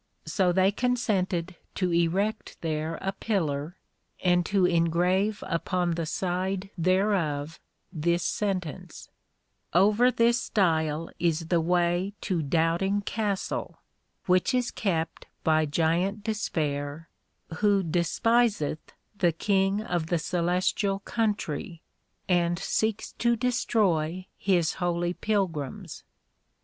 [0.25, 3.77] So they consented to erect there a Pillar,
[4.23, 7.59] and to engrave upon the side thereof
[7.93, 9.09] this sentence,
[9.75, 13.77] Over this Stile is the way to Doubting Castle,
[14.25, 17.07] which is kept by Giant Despair,
[17.51, 21.83] _who despiseth the King of the Coelestial Country,
[22.27, 26.03] and seeks to destroy his holy Pilgrims.